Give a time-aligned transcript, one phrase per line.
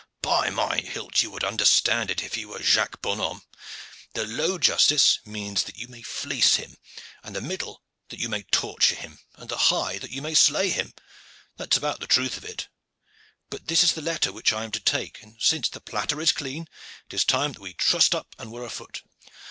[0.23, 1.21] "By my hilt!
[1.21, 3.43] you would understand it if you were Jacques Bonhomme.
[4.15, 6.79] The low justice means that you may fleece him,
[7.21, 10.71] and the middle that you may torture him, and the high that you may slay
[10.71, 10.95] him.
[11.57, 12.67] That is about the truth of it.
[13.51, 16.31] But this is the letter which I am to take; and since the platter is
[16.31, 16.67] clean
[17.07, 19.03] it is time that we trussed up and were afoot.